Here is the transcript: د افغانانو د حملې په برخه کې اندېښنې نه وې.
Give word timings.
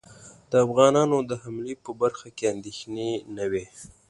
د 0.51 0.53
افغانانو 0.65 1.17
د 1.29 1.31
حملې 1.43 1.75
په 1.83 1.91
برخه 2.01 2.27
کې 2.37 2.51
اندېښنې 2.53 3.11
نه 3.35 3.45
وې. 3.51 3.65